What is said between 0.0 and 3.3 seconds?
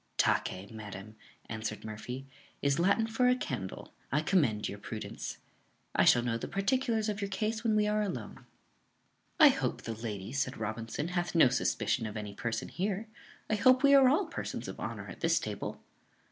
"Tace, madam," answered Murphy, "is Latin for